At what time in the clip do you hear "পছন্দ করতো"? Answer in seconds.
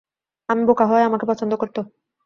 1.25-1.79